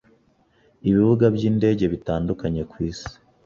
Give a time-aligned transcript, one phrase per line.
[0.87, 3.11] ibibuga by'indege bitandukanye ku isi